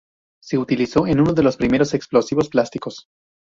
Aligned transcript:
Se 0.41 0.57
utilizó 0.57 1.05
en 1.05 1.19
uno 1.21 1.33
de 1.33 1.43
los 1.43 1.57
primeros 1.57 1.93
explosivos 1.93 2.49
plásticos. 2.49 3.05